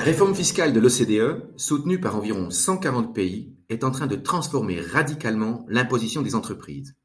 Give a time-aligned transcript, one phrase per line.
[0.00, 4.80] La réforme fiscale de l'OCDE, soutenue par environ 140 pays, est en train de transformer
[4.80, 6.96] radicalement l'imposition des entreprises.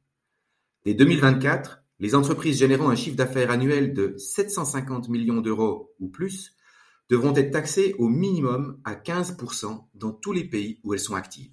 [0.86, 6.56] Dès 2024, les entreprises générant un chiffre d'affaires annuel de 750 millions d'euros ou plus
[7.10, 11.52] devront être taxées au minimum à 15% dans tous les pays où elles sont actives.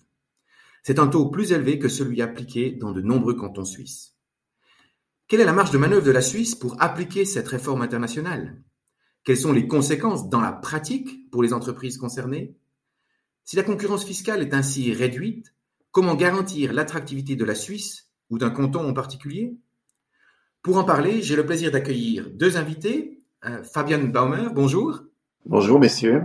[0.81, 4.15] C'est un taux plus élevé que celui appliqué dans de nombreux cantons suisses.
[5.27, 8.63] Quelle est la marge de manœuvre de la Suisse pour appliquer cette réforme internationale?
[9.23, 12.55] Quelles sont les conséquences dans la pratique pour les entreprises concernées?
[13.45, 15.53] Si la concurrence fiscale est ainsi réduite,
[15.91, 19.57] comment garantir l'attractivité de la Suisse ou d'un canton en particulier?
[20.61, 23.21] Pour en parler, j'ai le plaisir d'accueillir deux invités.
[23.45, 25.03] Euh, Fabian Baumer, bonjour.
[25.45, 26.23] Bonjour, messieurs.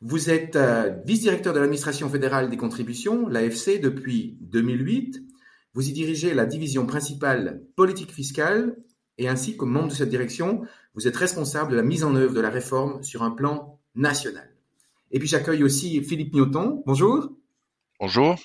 [0.00, 5.22] Vous êtes euh, vice-directeur de l'administration fédérale des contributions, l'AFC, depuis 2008.
[5.74, 8.76] Vous y dirigez la division principale politique fiscale
[9.18, 10.62] et ainsi, comme membre de cette direction,
[10.94, 14.50] vous êtes responsable de la mise en œuvre de la réforme sur un plan national.
[15.10, 16.82] Et puis j'accueille aussi Philippe Newton.
[16.86, 17.32] Bonjour.
[17.98, 18.36] Bonjour.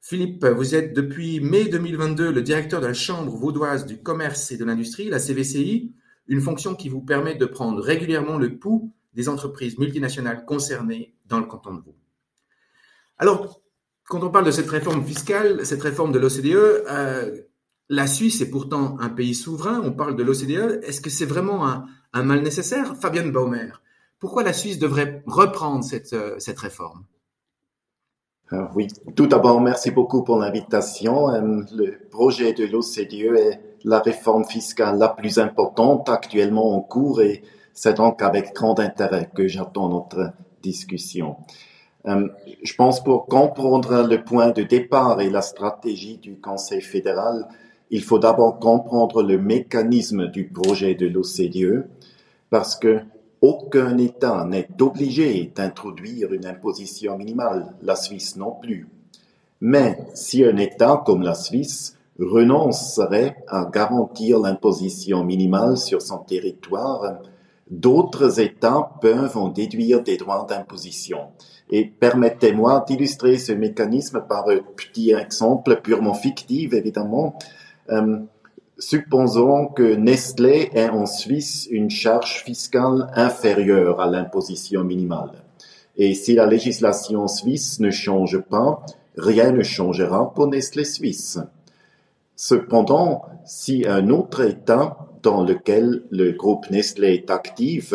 [0.00, 4.58] Philippe, vous êtes depuis mai 2022 le directeur de la Chambre vaudoise du commerce et
[4.58, 5.94] de l'industrie, la CVCI,
[6.28, 11.38] une fonction qui vous permet de prendre régulièrement le pouls des entreprises multinationales concernées dans
[11.38, 11.96] le canton de Vaud.
[13.18, 13.62] Alors,
[14.04, 17.40] quand on parle de cette réforme fiscale, cette réforme de l'OCDE, euh,
[17.88, 20.80] la Suisse est pourtant un pays souverain, on parle de l'OCDE.
[20.84, 22.96] Est-ce que c'est vraiment un, mal nécessaire?
[22.96, 23.72] Fabienne Baumer,
[24.18, 27.04] pourquoi la Suisse devrait reprendre cette, euh, réforme?
[28.52, 31.30] Euh, Oui, tout d'abord, merci beaucoup pour l'invitation.
[31.30, 37.20] Euh, le projet de l'OCDE est la réforme fiscale la plus importante actuellement en cours
[37.20, 37.42] et
[37.74, 40.32] c'est donc avec grand intérêt que j'attends notre
[40.62, 41.36] discussion.
[42.06, 47.46] je pense pour comprendre le point de départ et la stratégie du Conseil fédéral,
[47.94, 51.86] il faut d'abord comprendre le mécanisme du projet de l'OCDE
[52.50, 52.98] parce que
[53.40, 58.88] aucun État n'est obligé d'introduire une imposition minimale, la Suisse non plus.
[59.60, 67.20] Mais si un État comme la Suisse renoncerait à garantir l'imposition minimale sur son territoire,
[67.70, 71.28] d'autres États peuvent en déduire des droits d'imposition.
[71.70, 77.38] Et permettez-moi d'illustrer ce mécanisme par un petit exemple purement fictif, évidemment.
[77.90, 78.18] Euh,
[78.78, 85.32] supposons que Nestlé ait en Suisse une charge fiscale inférieure à l'imposition minimale.
[85.96, 88.84] Et si la législation suisse ne change pas,
[89.16, 91.38] rien ne changera pour Nestlé Suisse.
[92.36, 97.94] Cependant, si un autre État dans lequel le groupe Nestlé est actif,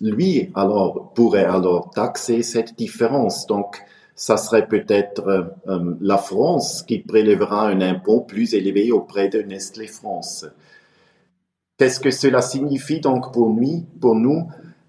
[0.00, 3.46] lui alors pourrait alors taxer cette différence.
[3.46, 3.82] Donc,
[4.14, 9.42] ça serait peut-être euh, euh, la France qui prélèvera un impôt plus élevé auprès de
[9.42, 10.46] Nestlé France.
[11.78, 14.48] Qu'est-ce que cela signifie donc pour nous, pour nous?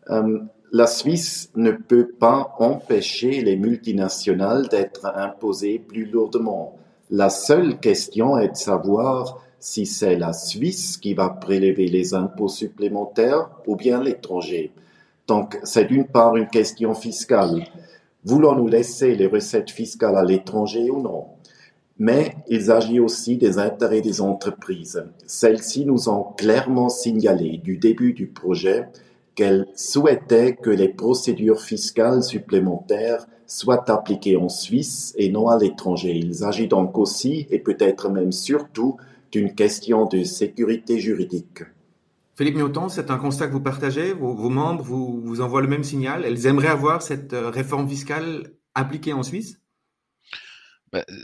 [0.09, 0.39] Euh,
[0.71, 6.77] La Suisse ne peut pas empêcher les multinationales d'être imposées plus lourdement.
[7.09, 12.49] La seule question est de savoir si c'est la Suisse qui va prélever les impôts
[12.49, 14.71] supplémentaires ou bien l'étranger.
[15.27, 17.63] Donc, c'est d'une part une question fiscale.
[18.25, 21.25] Voulons-nous laisser les recettes fiscales à l'étranger ou non?
[21.99, 25.03] Mais il s'agit aussi des intérêts des entreprises.
[25.27, 28.87] Celles-ci nous ont clairement signalé du début du projet
[29.35, 36.15] qu'elles souhaitaient que les procédures fiscales supplémentaires soient appliquées en Suisse et non à l'étranger.
[36.15, 38.97] Il s'agit donc aussi, et peut-être même surtout,
[39.31, 41.63] d'une question de sécurité juridique.
[42.35, 46.25] Philippe Newton, c'est un constat que vous partagez vos, membres vous, envoient le même signal.
[46.25, 49.62] Elles aimeraient avoir cette euh, réforme fiscale appliquée en Suisse?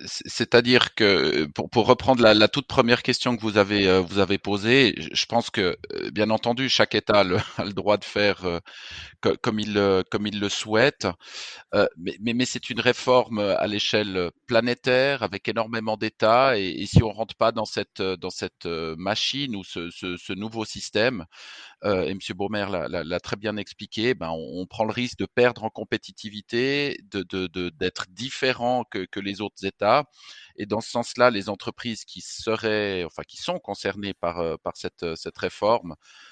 [0.06, 4.38] C'est-à-dire que pour, pour reprendre la, toute première question que vous avez euh, vous avez
[4.38, 7.38] posée, je pense que euh, bien entendu chaque État a le,
[7.74, 8.60] droit de faire euh,
[9.42, 9.80] comme il
[10.10, 11.08] comme il le souhaite,
[11.98, 17.36] mais, mais, c'est une réforme à l'échelle planétaire avec énormément d'États et, si on rentre
[17.36, 21.26] pas dans cette dans cette machine ou ce, ce nouveau système,
[21.86, 22.20] euh, et M.
[22.36, 26.98] Baumer l'a très bien expliqué, ben, on, on, prend le risque de perdre en compétitivité,
[27.04, 27.72] d'être de, de,
[28.10, 30.06] différent que, que, les autres États.
[30.58, 34.76] Et dans ce sens-là, les entreprises qui seraient, enfin, qui sont concernées par, euh, par
[34.76, 36.29] cette, cette réforme euh, euh,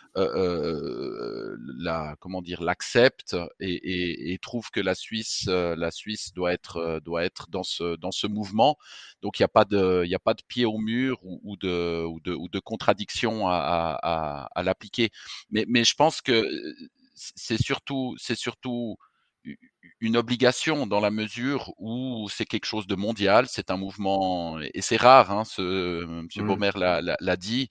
[1.77, 6.53] la, comment dire, l'accepte et, et, et, trouve que la Suisse, euh, la Suisse doit
[6.53, 8.77] être, doit être dans ce, dans ce mouvement.
[9.21, 11.57] Donc il n'y a pas de, il a pas de pied au mur ou, ou,
[11.57, 15.09] de, ou, de, ou de contradiction à, à, à l'appliquer.
[15.49, 16.47] Mais, mais je pense que
[17.13, 18.97] c'est surtout, c'est surtout
[19.99, 24.81] une obligation dans la mesure où c'est quelque chose de mondial, c'est un mouvement et
[24.81, 25.31] c'est rare.
[25.31, 26.27] Hein, ce, M.
[26.35, 26.47] Mmh.
[26.47, 27.69] Baumer l'a dit.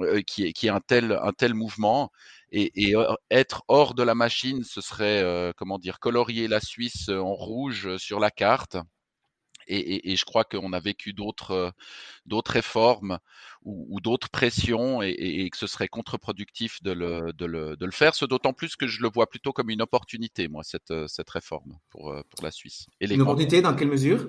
[0.00, 2.10] Euh, qui, est, qui est un tel, un tel mouvement.
[2.50, 2.94] et,
[3.30, 8.20] être hors de la machine, ce serait comment dire colorier la Suisse en rouge sur
[8.20, 8.76] la carte.
[9.66, 11.72] Et, je crois qu'on a vécu d'autres
[12.26, 13.18] d'autres réformes
[13.62, 18.14] ou, d'autres pressions et, que ce serait contre-productif de le, de, le, de le, faire.
[18.14, 21.78] Ce d'autant plus que je le vois plutôt comme une opportunité, moi, cette, cette réforme
[21.90, 22.86] pour, pour la Suisse.
[23.00, 24.26] Et une opportunité dans quelle mesure?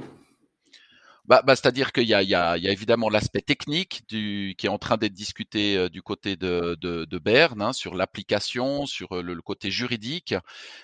[1.28, 5.14] Bah, bah, C'est-à-dire qu'il y, y, a, évidemment l'aspect technique qui est en train d'être
[5.14, 10.36] discuté euh, du côté de, Berne, hein, sur l'application, sur euh, le, côté juridique,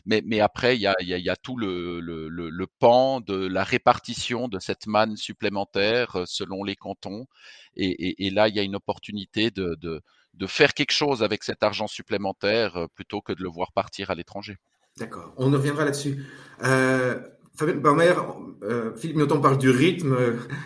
[0.05, 0.88] mais, après, il y
[1.29, 7.27] a, tout le, pan de la répartition de cette manne supplémentaire euh, selon les cantons.
[7.75, 12.88] Et, là, il y a une opportunité de faire quelque chose avec cet argent supplémentaire
[12.95, 14.57] plutôt que de le voir partir à l'étranger.
[14.97, 16.25] D'accord, on reviendra là-dessus.
[17.56, 18.13] Fabien Baumer,
[18.63, 20.15] euh, Philippe parle du rythme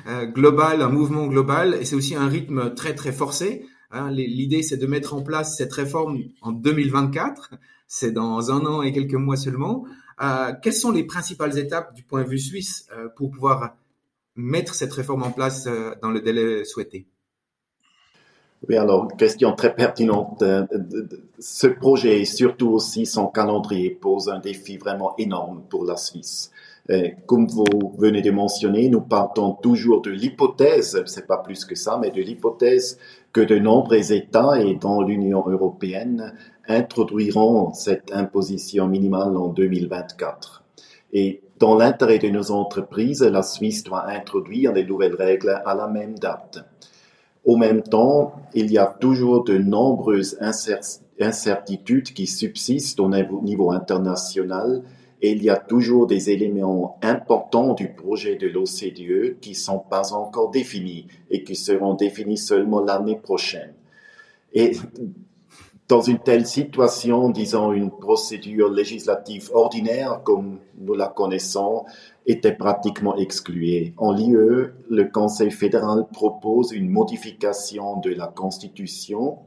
[0.07, 3.65] euh, global, un mouvement global, et c'est aussi un rythme très très forcé.
[3.91, 4.11] Hein.
[4.11, 7.55] L'idée, c'est de mettre en place cette réforme en 2024.
[7.87, 9.85] C'est dans un an et quelques mois seulement.
[10.21, 13.75] Euh, quelles sont les principales étapes du point de vue suisse pour pouvoir
[14.35, 15.67] mettre cette réforme en place
[16.01, 17.07] dans le délai souhaité?
[18.67, 20.43] Oui, alors, question très pertinente.
[21.39, 26.51] Ce projet et surtout aussi son calendrier pose un défi vraiment énorme pour la Suisse.
[27.25, 31.97] Comme vous venez de mentionner, nous partons toujours de l'hypothèse, c'est pas plus que ça,
[31.99, 32.99] mais de l'hypothèse
[33.33, 36.33] que de nombreux États et dans l'Union européenne
[36.67, 40.63] introduiront cette imposition minimale en 2024.
[41.13, 45.87] Et dans l'intérêt de nos entreprises, la Suisse doit introduire les nouvelles règles à la
[45.87, 46.59] même date.
[47.45, 50.37] Au même temps, il y a toujours de nombreuses
[51.19, 54.83] incertitudes qui subsistent au niveau international
[55.21, 60.51] il y a toujours des éléments importants du projet de l'OCDE qui sont pas encore
[60.51, 63.73] définis et qui seront définis seulement l'année prochaine.
[64.53, 64.71] Et
[65.87, 71.85] dans une telle situation, disons une procédure législative ordinaire comme nous la connaissons,
[72.25, 73.93] était pratiquement excluée.
[73.97, 79.37] En lieu, le Conseil fédéral propose une modification de la Constitution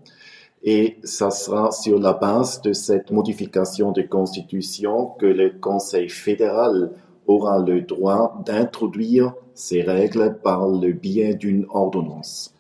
[0.63, 6.93] et ça sera sur la base de cette modification de constitution que le Conseil fédéral
[7.27, 12.55] aura le droit d'introduire ces règles par le biais d'une ordonnance.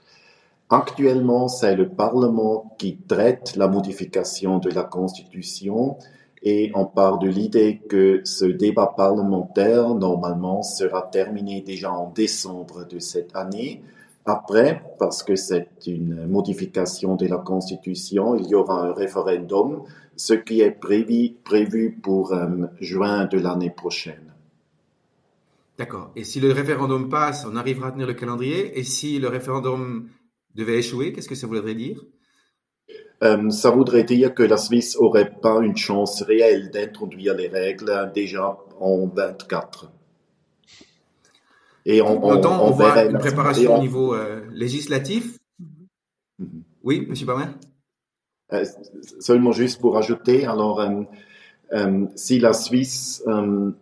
[0.71, 5.97] Actuellement, c'est le Parlement qui traite la modification de la Constitution
[6.43, 12.87] et on part de l'idée que ce débat parlementaire, normalement, sera terminé déjà en décembre
[12.87, 13.83] de cette année,
[14.29, 19.85] après, parce que c'est une modification de la Constitution, il y aura un référendum,
[20.17, 24.35] ce qui est prévu, prévu pour euh, juin de l'année prochaine.
[25.79, 26.11] D'accord.
[26.17, 28.79] Et si le référendum passe, on arrivera à tenir le calendrier.
[28.79, 30.09] Et si le référendum
[30.55, 32.05] devait échouer, qu'est-ce que ça voudrait dire?
[33.23, 38.11] Euh, ça voudrait dire que la Suisse aurait pas une chance réelle d'introduire les règles
[38.15, 39.93] déjà en 24.
[41.91, 45.39] Et on, on, voit une préparation au niveau euh, législatif.
[45.59, 46.63] Mhm.
[46.85, 47.47] Oui, Monsieur Bamer
[48.53, 48.67] euh,
[49.21, 50.83] Seulement juste pour ajouter, alors
[51.73, 53.25] euh, si la Suisse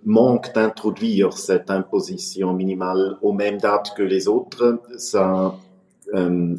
[0.05, 5.57] manque d'introduire cette imposition minimale aux mêmes dates que les autres, ça,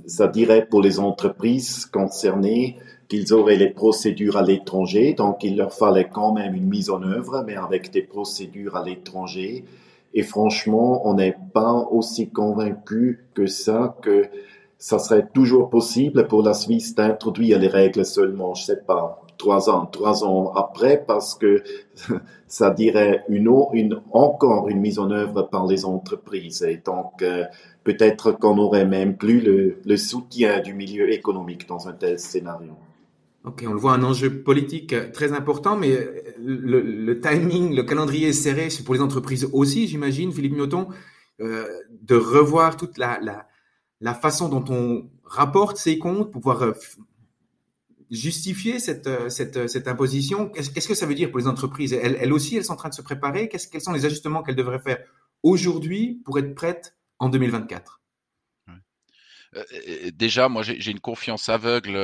[0.06, 2.78] ça dirait pour les entreprises concernées
[3.08, 7.02] qu'ils auraient les procédures à l'étranger, donc il leur fallait quand même une mise en
[7.04, 9.64] œuvre, mais avec des procédures à l'étranger
[10.18, 14.24] et franchement, on n'est pas aussi convaincu que ça, que
[14.80, 19.70] ça serait toujours possible pour la Suisse d'introduire les règles seulement, je sais pas, trois
[19.70, 21.62] ans, trois ans après, parce que
[22.48, 26.64] ça dirait une, une, encore une mise en œuvre par les entreprises.
[26.64, 27.44] Et donc, euh,
[27.84, 32.74] peut-être qu'on aurait même plus le, le soutien du milieu économique dans un tel scénario.
[33.48, 35.98] Ok, on le voit un enjeu politique très important, mais
[36.38, 40.90] le, timing, le calendrier est serré pour les entreprises aussi, j'imagine, Philippe Mioton,
[41.40, 43.22] euh, de revoir toute la,
[44.02, 46.74] la, façon dont on rapporte ces comptes pour pouvoir euh,
[48.12, 50.50] justifier cette, euh, cette, cette imposition.
[50.50, 51.94] Qu'est-ce que ça veut dire pour les entreprises?
[51.94, 53.48] Elles, elles aussi, elles sont en train de se préparer?
[53.48, 55.00] quels sont les ajustements qu'elles devraient faire
[55.42, 58.02] aujourd'hui pour être prêtes en 2024
[60.14, 61.96] Déjà, moi, j'ai une confiance aveugle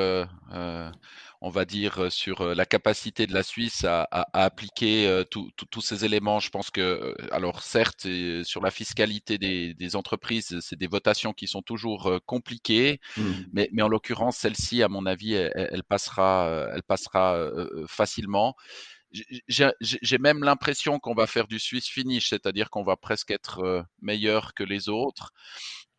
[1.44, 6.40] on va dire, sur la capacité de la Suisse à, appliquer tous ces éléments.
[6.40, 8.08] Je pense que, alors certes,
[8.44, 13.24] sur la fiscalité des, entreprises, c'est des votations qui sont toujours compliquées, mmh.
[13.52, 17.38] mais, en l'occurrence, celle-ci, à mon avis, elle, passera, elle passera
[17.88, 18.56] facilement.
[19.48, 24.54] J'ai même l'impression qu'on va faire du Swiss finish, c'est-à-dire qu'on va presque être meilleur
[24.54, 25.34] que les autres.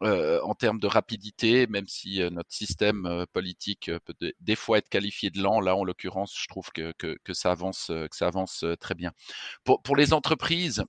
[0.05, 4.77] Euh, en termes de rapidité, même si euh, notre système euh, politique peut des fois
[4.77, 5.61] être qualifié de lent.
[5.61, 6.95] Là, en l'occurrence, je trouve que,
[7.33, 9.13] ça avance, que ça avance très bien.
[9.65, 10.85] Pour, les entreprises,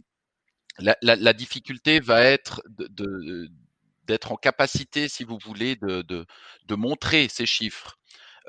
[0.80, 2.62] la, difficulté va être
[4.04, 6.26] d'être en capacité, si vous voulez, de
[6.76, 7.98] montrer ces chiffres.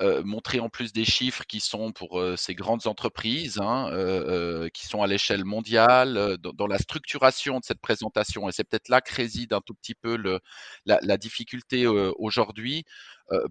[0.01, 4.69] Euh, montrer en plus des chiffres qui sont pour euh, ces grandes entreprises, hein, euh,
[4.69, 8.47] qui sont à l'échelle mondiale, dans, la structuration de cette présentation.
[8.49, 10.41] Et c'est peut-être là que réside un tout petit peu le,
[10.85, 12.85] la difficulté aujourd'hui.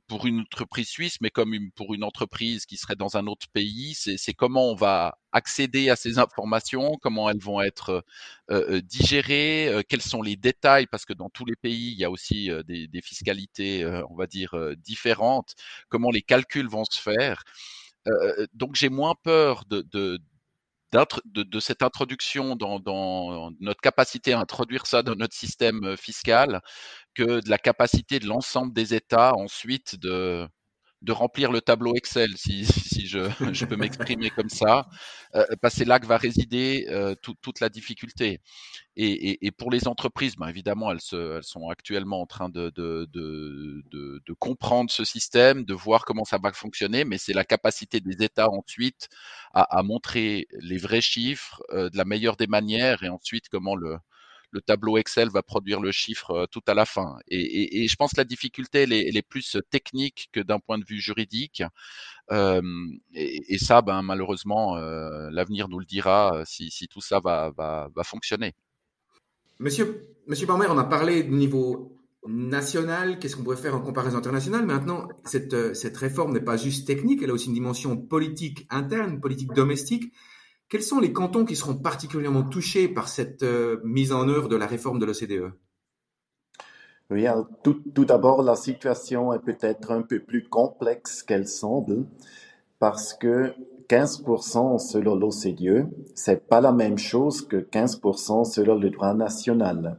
[0.07, 3.47] Pour une entreprise suisse, mais comme une, pour une entreprise qui serait dans un autre
[3.51, 8.05] pays, c'est comment on va accéder à ces informations, comment elles vont être
[8.51, 12.05] euh, digérées, euh, quels sont les détails, parce que dans tous les pays, il y
[12.05, 15.55] a aussi euh, des, des, fiscalités, on va dire, différentes,
[15.89, 17.43] comment les calculs vont se faire.
[18.53, 20.19] donc j'ai moins peur de, de
[20.93, 26.61] de, cette introduction dans, dans, notre capacité à introduire ça dans notre système fiscal
[27.13, 30.47] que de la capacité de l'ensemble des États ensuite de,
[31.05, 32.65] de remplir le tableau Excel, si,
[33.07, 34.87] je, peux m'exprimer comme ça,
[35.35, 38.41] euh, c'est là que va résider euh, tout, toute la difficulté.
[38.97, 42.71] Et, pour les entreprises, ben évidemment, elles, sont actuellement en train de,
[44.39, 48.49] comprendre ce système, de voir comment ça va fonctionner, mais c'est la capacité des États
[48.49, 49.09] ensuite
[49.53, 53.75] à, à montrer les vrais chiffres euh, de la meilleure des manières et ensuite comment
[53.75, 53.97] le,
[54.51, 57.17] le tableau Excel va produire le chiffre euh, tout à la fin.
[57.27, 60.99] Et, je pense que la difficulté, elle est, plus technique que d'un point de vue
[60.99, 61.63] juridique.
[62.31, 62.61] Euh,
[63.13, 68.53] et, ça, ben, malheureusement, euh, l'avenir nous le dira si, tout ça va, fonctionner.
[69.59, 71.97] Monsieur, Monsieur Barmer, on a parlé du niveau
[72.27, 74.65] national, qu'est-ce qu'on pourrait faire en comparaison internationale?
[74.65, 79.53] Maintenant, cette réforme n'est pas juste technique, elle a aussi une dimension politique interne, politique
[79.53, 80.11] domestique.
[80.75, 84.57] Quels sont les cantons qui seront particulièrement touchés par cette euh, mise en œuvre de
[84.57, 85.53] la réforme de l'OCDE
[87.09, 87.25] Oui,
[87.63, 92.03] tout, tout d'abord, la situation est peut-être un peu plus complexe qu'elle semble
[92.77, 93.53] parce que
[93.87, 99.97] 15% selon l'OCDE, c'est pas la même chose que 15% selon le droit national.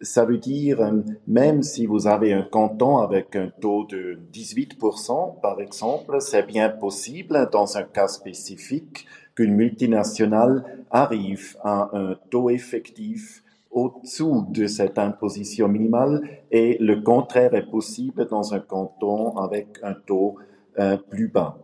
[0.00, 5.40] Ça veut dire, euh, même si vous avez un canton avec un taux de 18%,
[5.42, 12.50] par exemple, c'est bien possible dans un cas spécifique qu'une multinationale arrive à un taux
[12.50, 19.78] effectif au-dessous de cette imposition minimale et le contraire est possible dans un canton avec
[19.82, 20.36] un taux
[20.78, 21.58] euh, plus bas.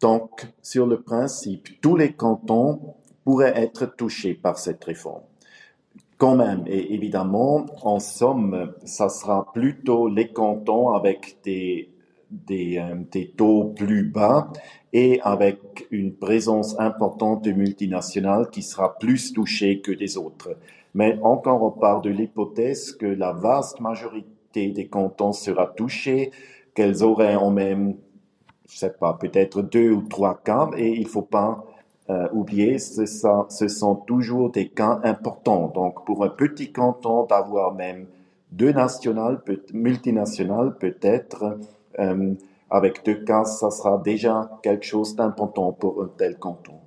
[0.00, 5.22] Donc, sur le principe, tous les cantons pourraient être touchés par cette réforme.
[6.18, 11.90] Quand même, et évidemment, en somme, ça sera plutôt les cantons avec des,
[12.30, 14.52] des, euh, des taux plus bas
[14.94, 20.56] et avec une présence importante de multinationales qui sera plus touchée que des autres.
[20.94, 26.30] Mais encore, on part de l'hypothèse que la vaste majorité des cantons sera touchée,
[26.74, 27.96] qu'elles auraient en même,
[28.68, 31.64] je sais pas, peut-être deux ou trois cas, et il faut pas
[32.08, 35.72] euh, oublier, ce, sont toujours des cas importants.
[35.74, 38.06] Donc, pour un petit canton, d'avoir même
[38.52, 38.72] deux
[39.72, 41.58] multinationales, peut-être,
[41.98, 42.34] euh,
[42.74, 46.80] avec deux cas, ça sera déjà quelque chose d'important pour un tel canton.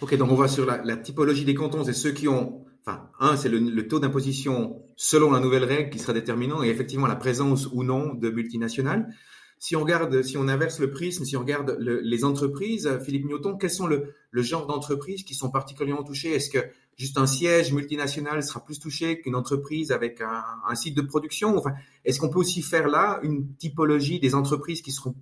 [0.00, 3.36] Ok, donc on va sur la, typologie des cantons, c'est ceux qui ont, enfin, un,
[3.36, 7.68] c'est le, taux d'imposition selon la nouvelle règle qui sera déterminant, et effectivement la présence
[7.72, 9.14] ou non de multinationales.
[9.62, 13.26] Si on regarde, si on inverse le prisme, si on regarde le, les entreprises, Philippe
[13.26, 16.30] Newton, quels sont le, genre d'entreprises qui sont particulièrement touchées?
[16.30, 16.60] Est-ce que
[16.96, 21.58] juste un siège multinational sera plus touché qu'une entreprise avec un, site de production?
[21.58, 21.74] Enfin,
[22.06, 25.14] Est-ce qu'on peut aussi faire là une typologie des entreprises qui seront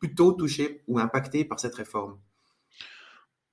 [0.00, 2.18] plutôt touchées ou impactées par cette réforme?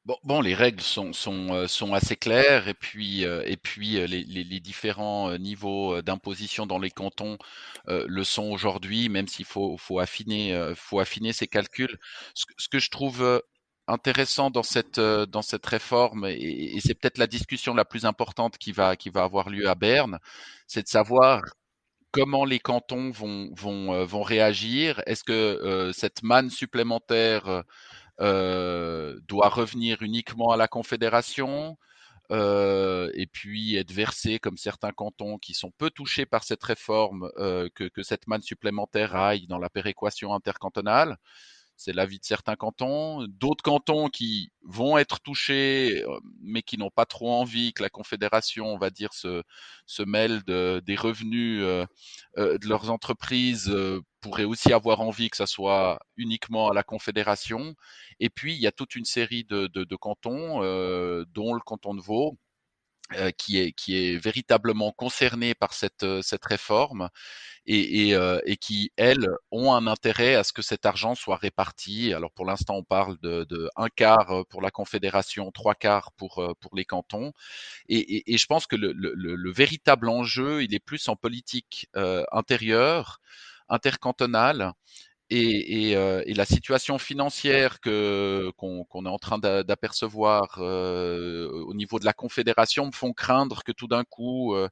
[0.05, 3.98] Bon, bon, les règles sont, sont, euh, sont assez claires et puis, euh, et puis
[4.00, 7.38] euh, les, les, les, différents niveaux d'imposition dans les cantons
[7.88, 12.00] euh, le sont aujourd'hui, même s'il faut, faut, affiner, faut affiner ces calculs.
[12.34, 13.43] Ce, ce, que je trouve
[13.88, 18.58] intéressant dans cette, dans cette réforme, et, et c'est peut-être la discussion la plus importante
[18.58, 20.17] qui va, qui va avoir lieu à Berne,
[20.67, 21.41] c'est de savoir
[22.12, 25.01] comment les cantons vont, vont, vont réagir.
[25.05, 27.62] Est-ce que cette manne supplémentaire euh,
[28.21, 31.77] doit revenir uniquement à la Confédération
[32.31, 37.29] euh, et puis être versé comme certains cantons qui sont peu touchés par cette réforme,
[37.37, 41.17] euh, que, que, cette manne supplémentaire aille dans la péréquation intercantonale
[41.81, 43.25] c'est l'avis de certains cantons.
[43.27, 47.89] D'autres cantons qui vont être touchés, euh, mais qui n'ont pas trop envie que la
[47.89, 49.43] Confédération, on va dire, se,
[50.05, 51.85] mêle de, des revenus euh,
[52.38, 53.75] euh, de leurs entreprises,
[54.21, 57.73] pourraient aussi avoir envie que ça soit uniquement à la Confédération.
[58.19, 60.59] Et puis, il y a toute une série de, de, cantons,
[61.33, 62.38] dont le canton de Vaud,
[63.38, 67.10] qui est qui est véritablement concerné par cette cette réforme
[67.65, 71.38] et, et, euh, et, qui, elles, ont un intérêt à ce que cet argent soit
[71.38, 72.13] réparti.
[72.13, 76.12] Alors pour l'instant, on parle de, de, un quart euh, pour la Confédération, trois quarts
[76.13, 77.34] pour, euh, pour les cantons.
[77.88, 81.88] Et, et je pense que le, le, le, véritable enjeu, il est plus en politique
[81.96, 83.20] euh, intérieure,
[83.70, 84.74] intercantonale.
[85.33, 91.73] Et, et, euh, et, la situation financière que qu'on est en train d'apercevoir euh, au
[91.73, 94.67] niveau de la Confédération me font craindre que tout d'un coup euh,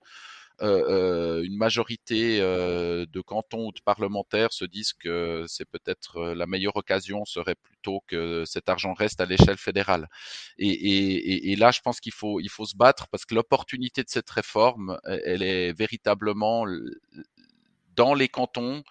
[0.61, 6.35] euh, une majorité euh, de cantons ou de parlementaires se disent que c'est peut-être euh,
[6.35, 10.09] la meilleure occasion serait plutôt que cet argent reste à l'échelle fédérale.
[10.57, 14.03] Et, et, et, là, je pense qu'il faut, il faut se battre parce que l'opportunité
[14.03, 16.65] de cette réforme, elle est véritablement
[17.95, 18.83] dans les cantons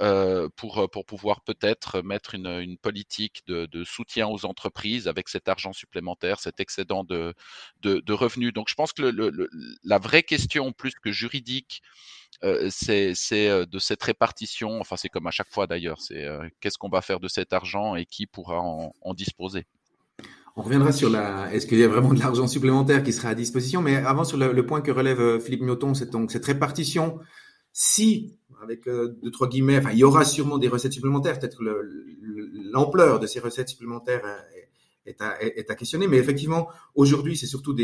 [0.00, 5.28] euh, pour, euh, pour pouvoir peut-être mettre une, une politique de, soutien aux entreprises avec
[5.28, 7.34] cet argent supplémentaire, cet excédent de,
[7.82, 8.52] de, revenus.
[8.52, 9.12] Donc je pense que
[9.82, 11.82] la vraie question, plus que juridique,
[12.44, 16.28] euh, c'est euh, de cette répartition, enfin c'est comme à chaque fois d'ailleurs, c'est
[16.60, 19.66] qu'est-ce qu'on va faire de cet argent et qui pourra en, disposer.
[20.54, 21.52] On reviendra sur la.
[21.52, 23.82] Est-ce qu'il y a vraiment de l'argent supplémentaire qui sera à disposition?
[23.82, 27.18] Mais avant sur le, le point que relève Philippe Mioton, c'est donc cette répartition.
[27.72, 29.78] Si avec deux trois guillemets.
[29.78, 31.38] Enfin, il y aura sûrement des recettes supplémentaires.
[31.38, 31.64] Peut-être que
[32.72, 34.22] l'ampleur de ces recettes supplémentaires
[35.06, 36.06] est à, est à questionner.
[36.06, 37.76] Mais effectivement, aujourd'hui, c'est surtout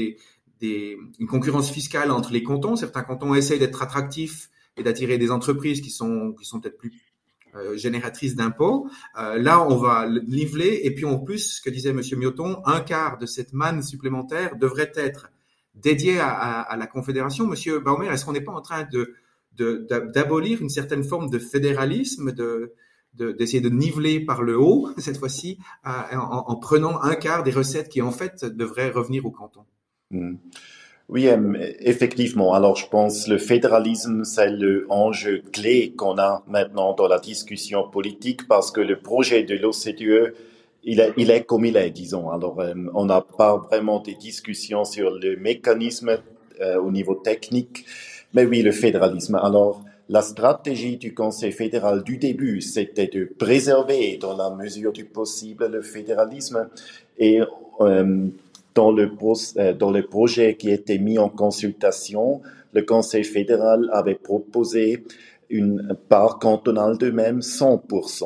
[0.63, 2.77] une concurrence fiscale entre les cantons.
[2.77, 6.93] Certains cantons essayent d'être attractifs et d'attirer des entreprises qui sont qui sont peut-être plus
[7.55, 8.89] euh, génératrices d'impôts.
[9.17, 10.81] Euh, là, on va niveler.
[10.83, 14.57] Et puis en plus, ce que disait Monsieur Mioton, un quart de cette manne supplémentaire
[14.57, 15.29] devrait être
[15.77, 17.47] dédié à la Confédération.
[17.47, 19.15] Monsieur Baumer, est-ce qu'on n'est pas en train de
[19.57, 22.73] d'abolir une certaine forme de fédéralisme, de
[23.17, 26.19] d'essayer de, niveler par le haut, cette fois-ci, en,
[26.49, 29.61] en, prenant un quart des recettes qui, en fait, devraient revenir au canton.
[30.11, 30.35] Hmm.
[31.11, 31.29] Oui,
[31.81, 32.55] effectivement.
[32.55, 37.89] Alors, je pense le fédéralisme, c'est le enjeu clé qu'on a maintenant dans la discussion
[37.89, 40.35] politique parce que le projet de l'OCDE,
[40.83, 42.31] il est, il est comme il est, disons.
[42.31, 46.19] Alors, euh, on n'a pas vraiment des discussions sur le mécanisme
[46.61, 47.85] euh, au niveau technique.
[48.35, 49.37] Mais oui, le fédéralisme.
[49.37, 55.05] Alors, la stratégie du Conseil fédéral du début, c'était de préserver dans la mesure du
[55.05, 56.69] possible le fédéralisme
[57.17, 57.41] et
[57.81, 58.27] euh,
[58.75, 59.11] dans, le,
[59.57, 62.43] euh, dans le projet qui était mis en consultation,
[62.73, 65.05] le Conseil fédéral avait proposé
[65.49, 68.25] une part cantonale de même 100%.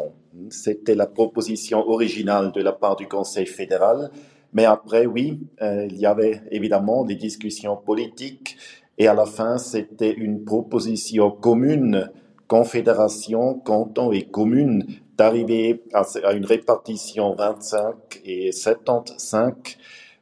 [0.51, 4.11] C'était la proposition originale de la part du Conseil fédéral.
[4.55, 8.57] Mais après, oui, euh, il y avait évidemment des discussions politiques
[8.99, 12.11] et à la fin, c'était une proposition commune,
[12.49, 19.53] confédération, canton et commune, d'arriver à, une répartition 25 et 75.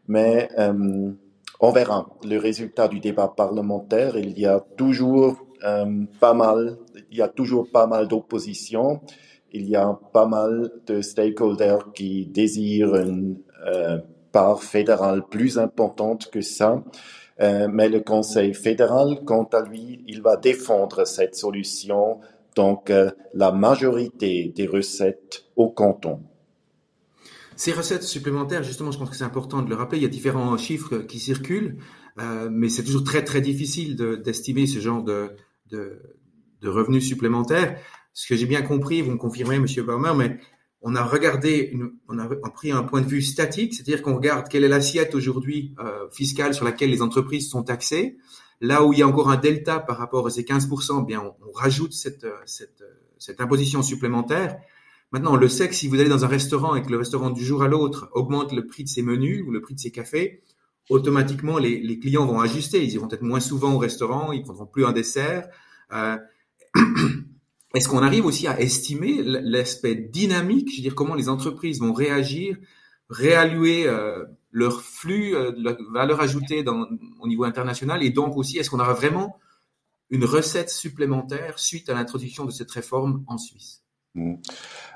[0.08, 1.10] Mais euh,
[1.60, 4.16] on verra le résultat du débat parlementaire.
[4.18, 6.76] Il y a toujours euh, pas mal,
[7.10, 9.00] il y a toujours pas mal d'opposition.
[9.52, 13.98] Il y a pas mal de stakeholders qui désirent une euh,
[14.32, 16.82] part fédérale plus importante que ça.
[17.40, 22.20] Euh, mais le Conseil fédéral, quant à lui, il va défendre cette solution,
[22.54, 26.22] donc euh, la majorité des recettes au canton.
[27.54, 30.10] Ces recettes supplémentaires, justement, je pense que c'est important de le rappeler, il y a
[30.10, 31.76] différents chiffres qui circulent,
[32.18, 35.30] euh, mais c'est toujours très très difficile d'estimer ce genre de,
[35.70, 36.00] de,
[36.62, 37.78] de, revenus supplémentaires.
[38.14, 40.38] Ce que j'ai bien compris, vous me confirmez, Monsieur Baumer, mais
[40.88, 41.76] on a regardé,
[42.08, 45.74] on a pris un point de vue statique, c'est-à-dire qu'on regarde quelle est l'assiette aujourd'hui
[45.80, 48.18] euh, fiscale sur laquelle les entreprises sont taxées.
[48.60, 51.24] Là où il y a encore un delta par rapport à ces 15%, eh bien
[51.24, 52.84] on, rajoute cette, euh, euh,
[53.18, 54.58] cette, imposition supplémentaire.
[55.10, 57.30] Maintenant, on le sait que si vous allez dans un restaurant et que le restaurant
[57.30, 59.90] du jour à l'autre augmente le prix de ses menus ou le prix de ses
[59.90, 60.44] cafés,
[60.88, 62.84] automatiquement les, clients vont ajuster.
[62.84, 65.48] Ils iront peut-être moins souvent au restaurant, ils prendront plus un dessert.
[67.76, 71.92] Est-ce qu'on arrive aussi à estimer l'aspect dynamique, je veux dire comment les entreprises vont
[71.92, 72.56] réagir,
[73.10, 76.64] réallouer euh, leur flux, euh, leur valeur ajoutée
[77.20, 79.36] au niveau international, et donc aussi est-ce qu'on aura vraiment
[80.08, 83.82] une recette supplémentaire suite à l'introduction de cette réforme en Suisse?
[84.14, 84.36] Mmh.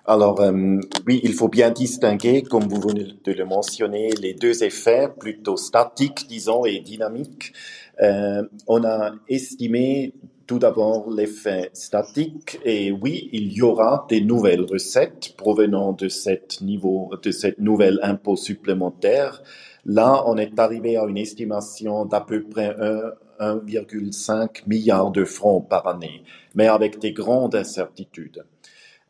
[0.07, 4.65] alors, euh, oui, il faut bien distinguer, comme vous venez de le mentionner, les deux
[4.65, 7.53] effets, plutôt statiques, disons, et dynamiques.
[8.01, 10.15] Euh, on a estimé
[10.47, 16.61] tout d'abord l'effet statique et oui, il y aura des nouvelles recettes provenant de cette
[16.61, 19.43] niveau, de cette nouvelle impôt supplémentaire.
[19.85, 22.75] Là, on est arrivé à une estimation d'à peu près
[23.39, 26.23] 1,5 milliard de francs par année,
[26.55, 28.45] mais avec des grandes incertitudes.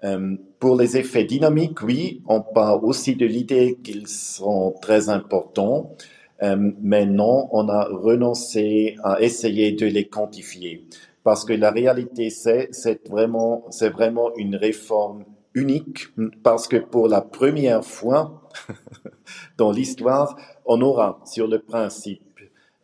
[0.04, 5.94] Euh, pour les effets dynamiques, oui, on parle aussi de l'idée qu'ils sont très importants.
[6.42, 10.86] Euh, mais non, on a renoncé à essayer de les quantifier.
[11.22, 15.24] Parce que la réalité, c'est, c'est vraiment, c'est vraiment une réforme
[15.54, 16.06] unique
[16.42, 18.48] parce que pour la première fois
[19.58, 22.22] dans l'histoire, on aura sur le principe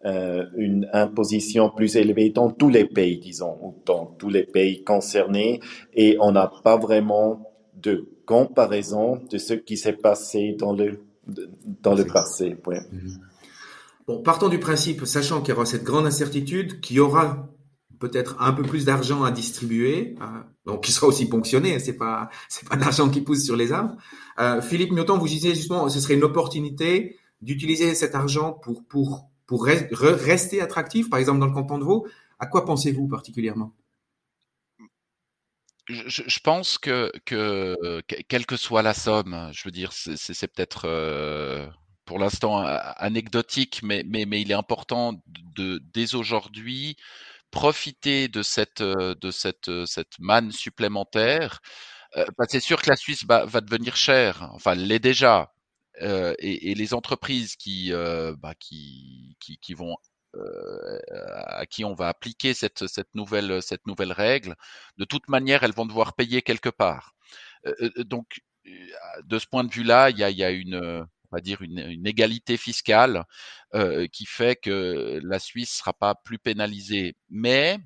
[0.04, 4.84] euh, une imposition plus élevée dans tous les pays, disons, ou dans tous les pays
[4.84, 5.60] concernés,
[5.94, 11.00] et on n'a pas vraiment de comparaison de ce qui s'est passé dans le
[11.82, 12.56] dans le passé.
[12.66, 12.78] Ouais.
[12.92, 13.18] Mhm.
[14.06, 17.48] Bon, partons du principe, sachant qu'il y aura cette grande incertitude, qu'il y aura
[17.98, 22.28] peut-être un peu plus d'argent à distribuer, hein, donc qui sera aussi ponctionné, c'est pas
[22.48, 23.96] c'est pas d'argent qui pousse sur les arbres.
[24.38, 29.30] Euh, Philippe Mioton, vous disiez justement, ce serait une opportunité d'utiliser cet argent pour pour
[29.46, 32.06] pour rester attractif, par exemple dans le canton de Vaud.
[32.38, 33.74] À quoi pensez-vous particulièrement?
[35.88, 40.82] Je, je, pense que, que, quelle que soit la somme, je veux dire, c'est peut-être
[40.86, 41.68] euh,
[42.06, 45.20] pour l'instant anecdotique, mais, il est important
[45.56, 46.96] de, dès aujourd'hui
[47.50, 51.60] profiter de cette, de cette, cette manne supplémentaire.
[52.16, 55.52] Euh, bah, c'est sûr que la Suisse va, devenir chère, enfin l'est déjà,
[56.02, 59.96] euh, et, les entreprises qui, euh, bah, qui, qui, vont
[60.36, 60.98] euh,
[61.46, 62.82] à qui on va appliquer cette,
[63.14, 63.62] nouvelle,
[64.12, 64.54] règle,
[64.98, 67.14] de toute manière, elles vont devoir payer quelque part.
[67.66, 68.40] Euh, euh, donc,
[69.24, 73.24] de ce point de vue-là, il y a, une, va dire une, égalité fiscale
[73.74, 77.16] euh, qui fait que la Suisse sera pas plus pénalisée.
[77.30, 77.78] Mais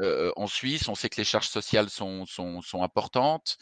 [0.00, 3.58] euh, en Suisse, on sait que les charges sociales sont, sont, importantes.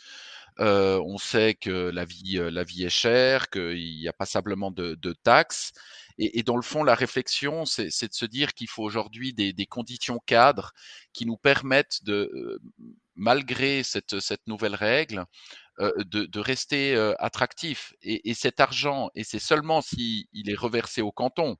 [0.60, 4.94] Euh, on sait que la vie, la vie est chère, qu'il y a passablement de,
[4.94, 5.72] de taxes.
[6.18, 9.52] Et, et, dans le fond, la réflexion, c'est de se dire qu'il faut aujourd'hui des,
[9.52, 10.72] des, conditions cadres
[11.12, 12.60] qui nous permettent de,
[13.14, 15.26] malgré cette, cette nouvelle règle,
[15.78, 17.94] de, de, rester euh, attractif.
[18.02, 21.56] Et, et, cet argent, et c'est seulement s'il il est reversé au canton,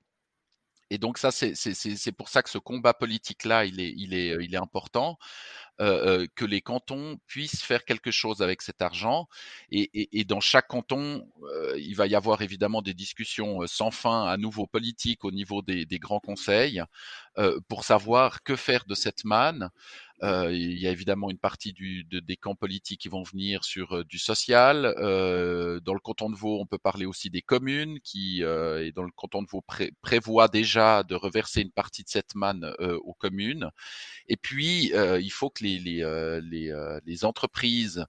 [0.91, 4.55] et donc ça, c'est pour ça que ce combat politique-là, il est, il, est, il
[4.55, 5.19] est important,
[5.81, 9.29] euh, que les cantons puissent faire quelque chose avec cet argent.
[9.71, 13.91] Et, et, et dans chaque canton, euh, il va y avoir évidemment des discussions sans
[13.91, 16.83] fin à nouveau politiques au niveau des, des grands conseils
[17.37, 19.71] euh, pour savoir que faire de cette manne.
[20.23, 23.65] Euh, il y a évidemment une partie du, de, des camps politiques qui vont venir
[23.65, 24.95] sur euh, du social.
[24.99, 28.93] Euh, dans le canton de Vaud, on peut parler aussi des communes qui, euh, et
[28.93, 32.75] dans le canton de Vaud, pré prévoit déjà de reverser une partie de cette manne
[32.81, 33.71] euh, aux communes.
[34.29, 38.05] Et puis, il faut que les, les, les, les entreprises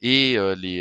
[0.00, 0.80] et les,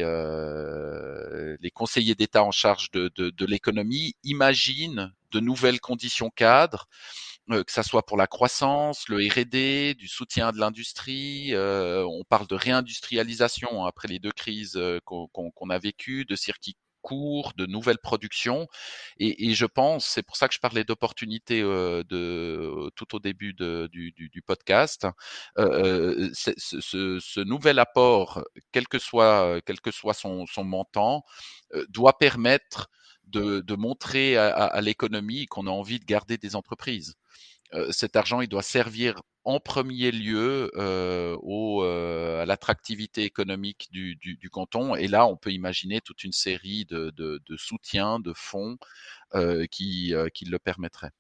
[1.62, 7.31] les conseillers d'État en charge de, de, de l'économie imaginent de nouvelles conditions cadres euh,
[7.50, 11.54] que ça soit pour la croissance, le R&D, du soutien de l'industrie.
[11.54, 16.76] Euh, on parle de réindustrialisation après les deux crises euh, qu'on a vécues, de circuits
[17.02, 18.68] courts, de nouvelles productions.
[19.18, 23.20] Et, et je pense, c'est pour ça que je parlais d'opportunités euh, de tout au
[23.20, 25.08] début de, du, du, du, podcast.
[25.58, 31.24] Euh, ce, ce, ce, nouvel apport, quel que soit, quel que soit son, son montant,
[31.74, 32.90] euh, doit permettre
[33.26, 37.16] de, de montrer à, à, à l'économie qu'on a envie de garder des entreprises.
[37.92, 44.96] Cet argent, il doit servir en premier lieu à l'attractivité économique du, canton.
[44.96, 48.78] Et là, on peut imaginer toute une série de, soutiens, de fonds
[49.72, 51.12] qui, le permettraient.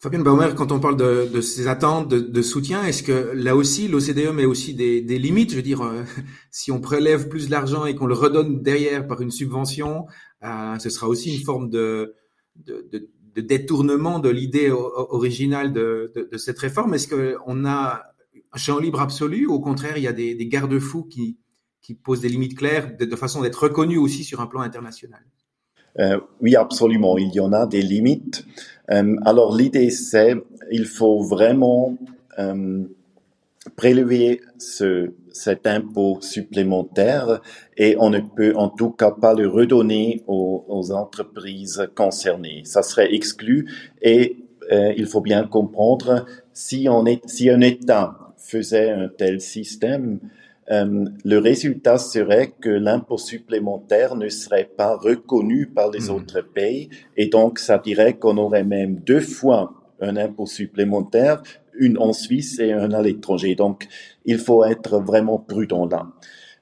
[0.00, 4.32] Fabien Baumer, quand on parle de, ces attentes de, soutien, est-ce que là aussi l'OCDE
[4.32, 5.50] met aussi des, limites?
[5.50, 6.04] Je veux dire, euh,
[6.52, 10.06] si on prélève plus d'argent et qu'on le redonne derrière par une subvention,
[10.44, 12.14] euh, ce sera aussi une forme de,
[13.40, 18.02] détournement de l'idée originale de, cette réforme Est-ce qu'on a
[18.52, 21.38] un champ libre absolu ou au contraire, il y a des, garde-fous qui,
[21.82, 25.22] qui, posent des limites claires de, de façon d'être reconnus aussi sur un plan international?
[25.98, 27.18] Euh, Oui, absolument.
[27.18, 28.44] Il y en a des limites.
[28.90, 30.34] Euh, alors l'idée, c'est
[30.70, 31.96] il faut vraiment
[32.38, 32.84] euh,
[33.76, 37.40] prélever ce, cet impôt supplémentaire
[37.76, 42.62] et on ne peut en tout cas pas le redonner aux, aux entreprises concernées.
[42.64, 43.70] Ça serait exclu
[44.02, 44.36] et
[44.70, 50.18] euh, il faut bien comprendre si, on est, si un État faisait un tel système,
[50.70, 56.10] euh, le résultat serait que l'impôt supplémentaire ne serait pas reconnu par les mmh.
[56.10, 61.42] autres pays et donc ça dirait qu'on aurait même deux fois un impôt supplémentaire
[61.78, 63.54] une en Suisse et un à l'étranger.
[63.54, 63.88] Donc,
[64.24, 66.06] il faut être vraiment prudent là.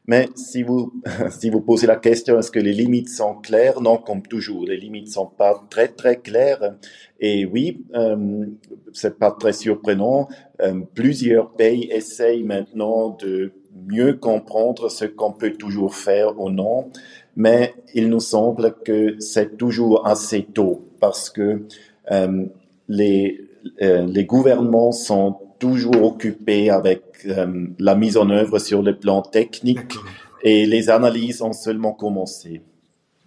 [0.09, 0.93] Mais si vous,
[1.31, 3.81] si vous posez la question, est-ce que les limites sont claires?
[3.81, 6.75] Non, comme toujours, les limites sont pas très très claires.
[7.19, 8.47] Et oui, euh,
[8.93, 10.29] c'est pas très surprenant.
[10.61, 13.53] Euh, plusieurs pays essayent maintenant de
[13.89, 16.91] mieux comprendre ce qu'on peut toujours faire ou non.
[17.37, 21.67] mais il nous semble que c'est toujours assez tôt parce que
[22.11, 22.47] euh,
[22.89, 23.46] les,
[23.79, 29.95] les gouvernements sont toujours occupés avec euh, la mise en œuvre sur le plan technique
[30.43, 32.63] et les analyses ont seulement commencé.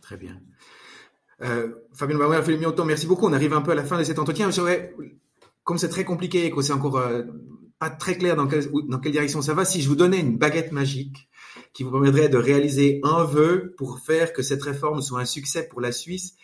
[0.01, 0.39] Très bien.
[1.41, 3.27] Euh, Fabien Bauer, Philippe Mioton, merci beaucoup.
[3.27, 4.49] On arrive un peu à la fin de cet entretien.
[5.63, 7.23] comme c'est très compliqué et que c'est encore euh,
[7.79, 10.71] pas très clair dans, dans quelle direction ça va, si je vous donnais une baguette
[10.71, 11.29] magique
[11.73, 15.67] qui vous permettrait de réaliser un vœu pour faire que cette réforme soit un succès
[15.67, 16.35] pour la Suisse,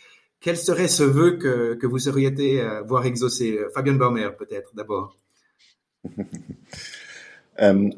[0.45, 5.17] quel serait ce vœu que, que vous seriez euh, voir exaucer Fabien Baumer, peut-être, d'abord?
[7.62, 7.89] euh,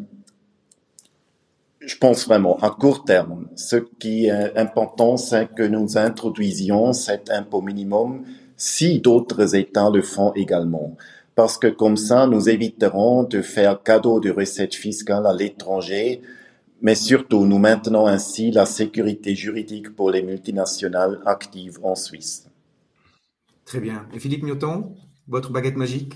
[1.81, 3.49] je pense vraiment à court terme.
[3.57, 8.23] Ce qui est important, c'est que nous introduisions cet impôt minimum
[8.55, 10.95] si d'autres États le font également.
[11.35, 16.21] Parce que comme ça, nous éviterons de faire cadeau de recettes fiscales à l'étranger,
[16.81, 22.49] mais surtout nous maintenons ainsi la sécurité juridique pour les multinationales actives en Suisse.
[23.65, 24.07] Très bien.
[24.13, 24.95] Et Philippe Newton,
[25.27, 26.13] votre baguette magique?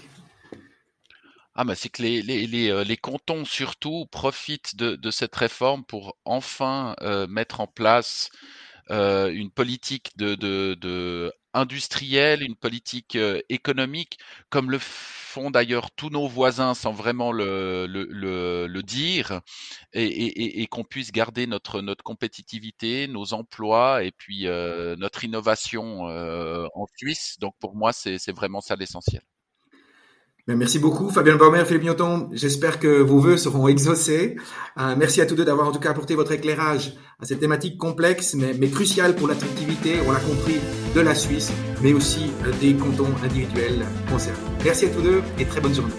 [1.54, 5.36] Ah bah c'est que les, les, les, euh, les, cantons surtout profitent de, de cette
[5.36, 8.30] réforme pour enfin euh, mettre en place
[8.89, 10.11] euh, une politique
[11.53, 14.17] industrielle, une politique euh, économique,
[14.49, 19.41] comme le font d'ailleurs tous nos voisins sans vraiment le, dire,
[19.93, 26.85] et, qu'on puisse garder notre, notre compétitivité, nos emplois et puis euh, notre innovation en
[26.97, 27.37] Suisse.
[27.39, 29.21] Donc pour moi, c'est vraiment ça l'essentiel.
[30.47, 32.30] Ben, merci beaucoup, Fabien Baumer, Philippe Newton.
[32.32, 34.38] J'espère que vos voeux seront exaucés.
[34.80, 37.77] Euh, merci à tous deux d'avoir en tout cas apporté votre éclairage à cette thématique
[37.77, 40.60] complexe, mais, mais cruciale pour l'attractivité, on l'a compris,
[40.95, 41.51] de la Suisse,
[41.84, 44.39] mais aussi euh, des cantons individuels concernés.
[44.65, 45.93] Merci à tous deux et très bonne journée.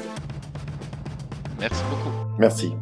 [1.60, 2.10] Merci beaucoup.
[2.38, 2.72] Merci.